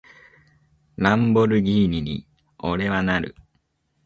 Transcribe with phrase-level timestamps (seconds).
[0.97, 2.25] ランボルギーニに、
[2.57, 3.35] 俺はなる！